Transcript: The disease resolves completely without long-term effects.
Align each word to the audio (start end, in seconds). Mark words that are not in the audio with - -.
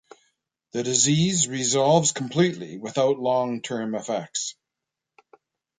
The 0.71 0.81
disease 0.81 1.47
resolves 1.47 2.11
completely 2.11 2.79
without 2.79 3.19
long-term 3.19 3.93
effects. 3.93 4.55